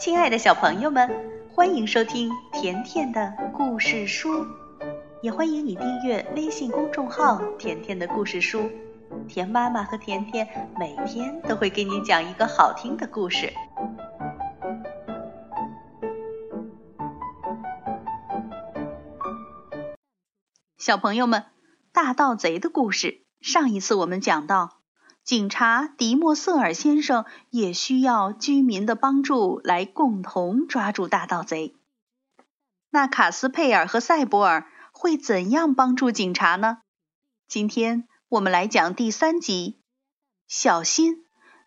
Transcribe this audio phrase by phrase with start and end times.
[0.00, 1.10] 亲爱的小朋友们，
[1.52, 4.46] 欢迎收听甜甜的故事书，
[5.20, 8.70] 也欢迎你订阅微信公众号“甜甜的故事书”。
[9.28, 10.48] 甜妈妈和甜甜
[10.78, 13.52] 每天都会给你讲一个好听的故事。
[20.78, 21.44] 小朋友们，
[21.92, 24.79] 大盗贼的故事，上一次我们讲到。
[25.30, 31.76] 警察迪莫瑟尔先生也需要居民的帮助来共同抓住大盗贼。
[32.90, 36.78] 那卡斯佩尔和塞博尔会怎样帮助警察呢？
[37.46, 39.78] 今天我们来讲第三集。
[40.48, 41.24] 小心，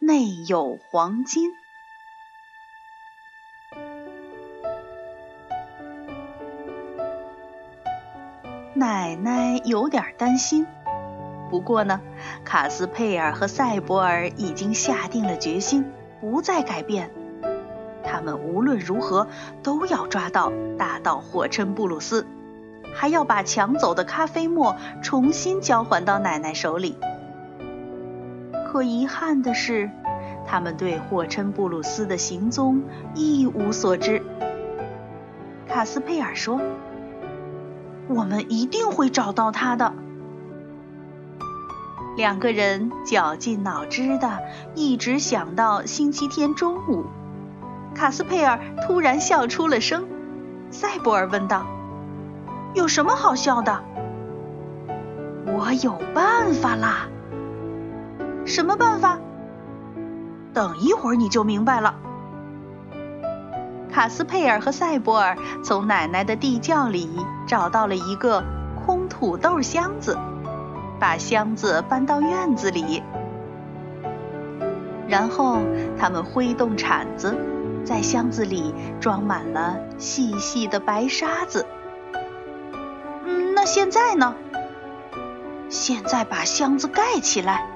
[0.00, 1.50] 内有黄金。
[8.74, 10.66] 奶奶有点担心。
[11.48, 12.00] 不过呢，
[12.44, 15.84] 卡斯佩尔和塞博尔已经下定了决心，
[16.20, 17.10] 不再改变。
[18.02, 19.26] 他们无论如何
[19.62, 22.26] 都要抓到大盗霍琛布鲁斯，
[22.94, 26.96] 还要把抢走的咖啡沫重新交还到奶奶手里。
[28.66, 29.90] 可遗憾的是，
[30.46, 32.82] 他们对霍琛布鲁斯的行踪
[33.14, 34.22] 一无所知。
[35.68, 36.60] 卡斯佩尔说
[38.08, 39.92] ：“我们一定会找到他的。”
[42.16, 44.38] 两个人绞尽脑汁的，
[44.74, 47.04] 一直想到星期天中午。
[47.94, 50.08] 卡斯佩尔突然笑出了声。
[50.70, 51.66] 塞博尔问道
[52.74, 53.84] ：“有什么好笑的
[55.46, 57.06] ？”“我有办法啦
[58.46, 59.18] ！”“什么办法
[60.54, 61.94] ？”“等一会儿你就明白了。”
[63.92, 67.10] 卡斯佩尔和塞博尔从奶奶的地窖里
[67.46, 68.42] 找到了一个
[68.86, 70.18] 空土豆箱子。
[70.98, 73.02] 把箱子搬到院子里，
[75.06, 75.58] 然后
[75.98, 77.36] 他们挥动铲子，
[77.84, 81.66] 在箱子里装满了细细的白沙子。
[83.24, 84.34] 嗯，那现在呢？
[85.68, 87.66] 现在把箱子盖起来。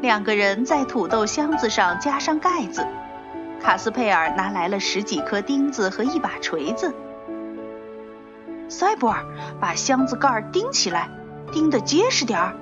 [0.00, 2.86] 两个人在土豆箱子上加上盖子。
[3.62, 6.92] 卡斯佩尔拿来了十几颗钉子和一把锤子。
[8.68, 9.24] 塞博尔，
[9.60, 11.08] 把箱子盖钉起来，
[11.52, 12.54] 钉得结实点儿。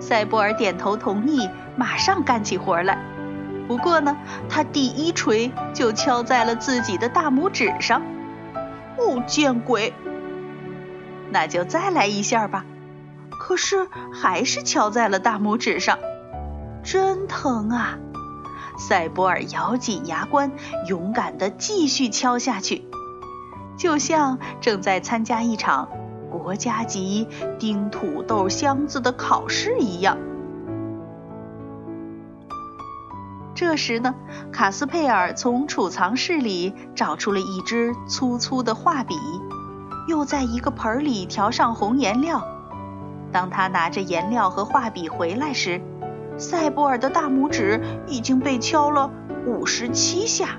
[0.00, 2.98] 塞博尔点头同意，马上干起活来。
[3.66, 4.16] 不过呢，
[4.48, 8.02] 他第一锤就敲在了自己的大拇指上。
[8.98, 9.94] 哦，见鬼！
[11.30, 12.64] 那就再来一下吧。
[13.30, 15.98] 可是还是敲在了大拇指上，
[16.82, 17.98] 真疼啊！
[18.78, 20.52] 塞博尔咬紧牙关，
[20.86, 22.84] 勇敢地继续敲下去。
[23.76, 25.88] 就像正在参加一场
[26.30, 27.26] 国家级
[27.58, 30.16] 钉土豆箱子的考试一样。
[33.54, 34.14] 这时呢，
[34.52, 39.14] 卡斯佩尔从储藏室里找出了一支粗粗的画笔，
[40.08, 42.44] 又在一个盆里调上红颜料。
[43.30, 45.80] 当他拿着颜料和画笔回来时，
[46.36, 49.08] 塞博尔的大拇指已经被敲了
[49.46, 50.58] 五十七下。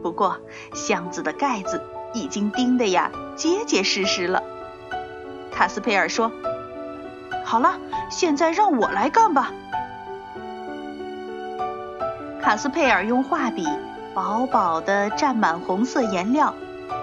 [0.00, 0.38] 不过，
[0.74, 1.82] 箱子的盖子。
[2.14, 4.42] 已经钉得呀结结实实了，
[5.52, 6.32] 卡斯佩尔说
[7.44, 7.78] ：“好了，
[8.10, 9.52] 现在让我来干吧。”
[12.42, 13.66] 卡斯佩尔用画笔
[14.14, 16.54] 薄薄地蘸满红色颜料，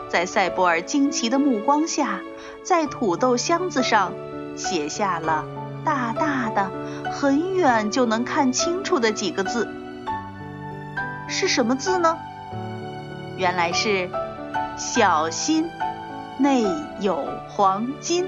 [0.09, 2.19] 在塞博尔惊奇的目光下，
[2.63, 4.11] 在土豆箱子上
[4.55, 5.45] 写下了
[5.83, 6.71] 大大的、
[7.11, 9.67] 很远就能看清楚的几个字。
[11.27, 12.17] 是什么字呢？
[13.37, 14.09] 原来是。
[14.77, 15.69] 小心，
[16.37, 16.65] 内
[16.99, 18.25] 有黄金！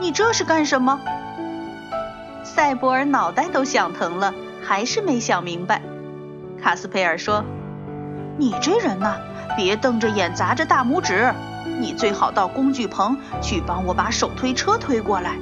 [0.00, 1.00] 你这是干什么？
[2.44, 5.82] 塞博尔脑袋都想疼了，还是没想明白。
[6.62, 7.44] 卡斯佩尔说
[8.38, 9.16] ：“你这人呐，
[9.56, 11.34] 别瞪着眼砸着大拇指，
[11.80, 15.36] 你最好到工具棚去帮我把手推车推过来。”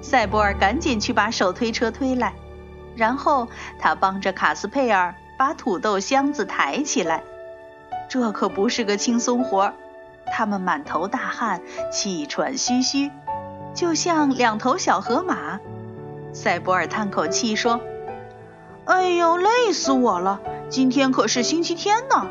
[0.00, 2.32] 塞博尔赶紧去把手推车推来。
[2.96, 3.48] 然后
[3.78, 7.22] 他帮着卡斯佩尔把土豆箱子抬起来，
[8.08, 9.74] 这可不是个轻松活儿。
[10.32, 11.60] 他们满头大汗，
[11.92, 13.10] 气喘吁吁，
[13.74, 15.60] 就像两头小河马。
[16.32, 17.80] 塞博尔叹口气说
[18.86, 20.40] ：“哎呦，累死我了！
[20.68, 22.26] 今天可是星期天呢。”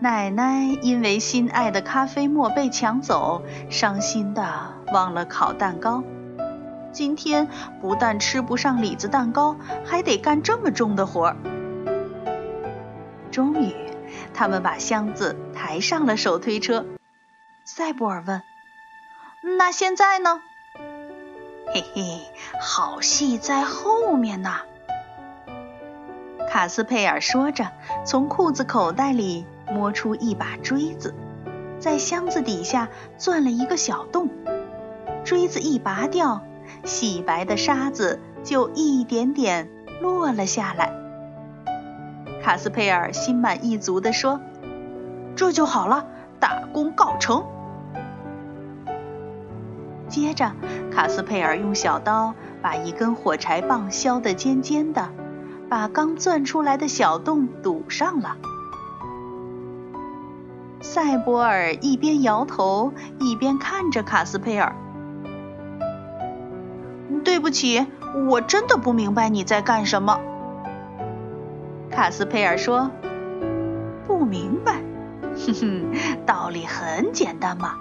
[0.00, 4.44] 奶奶因为心爱的咖啡沫被抢走，伤心的
[4.92, 6.02] 忘了烤蛋糕。
[6.92, 7.48] 今天
[7.80, 11.36] 不但吃不上李子蛋糕，还得干这么重的活儿。
[13.30, 13.74] 终于，
[14.34, 16.84] 他们把箱子抬上了手推车。
[17.64, 18.42] 塞博尔问
[19.58, 20.40] ：“那现在呢？
[21.72, 22.20] 嘿嘿，
[22.60, 24.56] 好戏在后面呢。
[26.48, 27.70] 卡斯佩尔说着，
[28.04, 31.14] 从裤子口袋里摸出一把锥子，
[31.78, 34.28] 在箱子底下钻了一个小洞。
[35.24, 36.42] 锥子一拔掉，
[36.84, 39.68] 洗白的沙子就一点点
[40.00, 40.92] 落了下来。
[42.42, 44.40] 卡斯佩尔心满意足地说
[45.36, 46.06] ：“这就好了，
[46.38, 47.44] 大功告成。”
[50.08, 50.52] 接着，
[50.90, 55.10] 卡斯佩尔用小刀把一根火柴棒削得尖尖的，
[55.68, 58.36] 把刚钻出来的小洞堵上了。
[60.80, 64.74] 赛博尔一边摇头，一边看着卡斯佩尔。
[67.30, 67.86] “对不起，
[68.28, 70.18] 我真的不明白你在干什么。”
[71.88, 72.90] 卡斯佩尔说
[74.04, 74.82] ，“不明白？
[75.36, 77.74] 哼哼，道理很简单嘛。”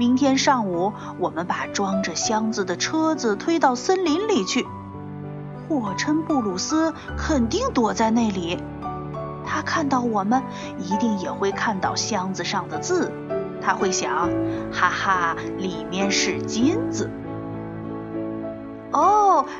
[0.00, 4.66] 明天上午，我们把装着箱子的车子推到森林里去。
[5.68, 8.58] 霍琛布鲁斯肯定躲在那里，
[9.44, 10.42] 他看到我们，
[10.78, 13.12] 一定也会看到箱子上的字。
[13.60, 14.30] 他会想：
[14.72, 17.10] 哈哈，里面是金子。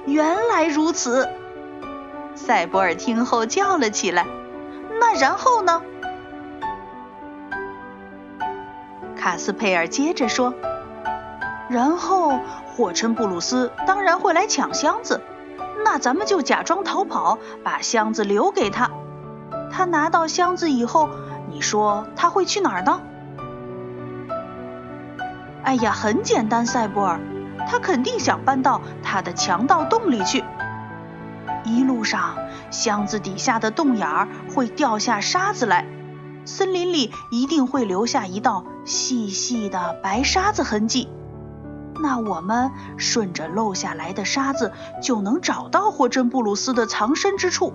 [0.07, 1.29] 原来如此！
[2.35, 4.27] 赛博尔听后叫了起来。
[5.01, 5.83] 那然后呢？
[9.17, 10.55] 卡斯佩尔接着说
[11.69, 15.21] ：“然后霍琛布鲁斯当然会来抢箱子，
[15.85, 18.91] 那咱们就假装逃跑，把箱子留给他。
[19.73, 21.11] 他拿到箱子以后，
[21.51, 23.01] 你说他会去哪儿呢
[25.65, 27.19] ？”“哎呀，很简单，赛博尔，
[27.67, 30.45] 他肯定想搬到他的强盗洞里去。
[31.65, 32.37] 一路上，
[32.71, 35.85] 箱子底下的洞眼儿会掉下沙子来。”
[36.47, 41.09] 森林里一定会留下一道细细的白沙子痕迹，
[42.01, 44.71] 那我们顺着漏下来的沙子
[45.03, 47.73] 就能找到霍真布鲁斯的藏身之处。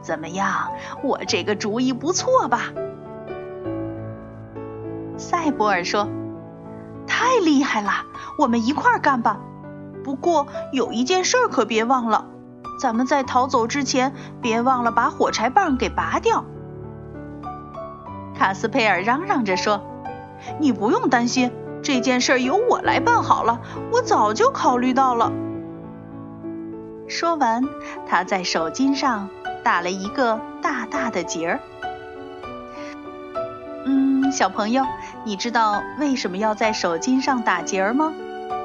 [0.00, 0.70] 怎么样，
[1.02, 2.72] 我这个主意不错吧？
[5.18, 6.08] 赛博尔说
[7.20, 8.06] ：“太厉害了，
[8.38, 9.40] 我们一块儿干吧。
[10.02, 12.24] 不过有一件事可别忘了，
[12.80, 16.46] 咱们在逃走之前别忘了把火柴棒给拔掉。”
[18.34, 19.82] 卡斯佩尔嚷嚷着说
[20.60, 21.52] ：“你不用担心，
[21.82, 23.60] 这件事由我来办好了。
[23.92, 25.30] 我早就考虑到了。”
[27.06, 27.68] 说完，
[28.08, 29.28] 他在手巾上
[29.62, 31.60] 打了一个大大的结儿。
[33.84, 34.84] 嗯，小朋友，
[35.24, 38.12] 你知道为什么要在手巾上打结儿吗？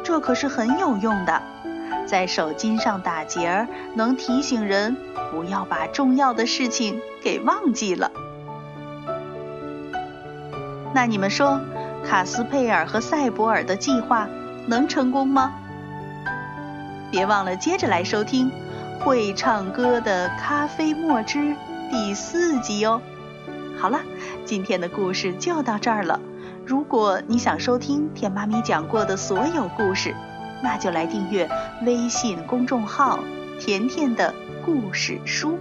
[0.04, 1.42] 这可是很有用的。
[2.06, 4.96] 在手巾上打结儿，能提醒人
[5.32, 8.12] 不要把重要的事情给忘记了。
[10.94, 11.60] 那你们说，
[12.08, 14.30] 卡斯佩尔和赛博尔的计划
[14.68, 15.54] 能成功吗？
[17.12, 18.50] 别忘了接着来收听
[19.04, 21.40] 《会唱歌的咖啡墨汁》
[21.92, 23.02] 第四集哦。
[23.78, 24.00] 好了，
[24.46, 26.20] 今天的故事就到这儿了。
[26.66, 30.16] 如果你想收听甜妈咪讲过的所有故事，
[30.64, 31.48] 那就来订阅
[31.86, 33.20] 微信公众号
[33.62, 34.34] “甜甜的
[34.66, 35.60] 故事书”。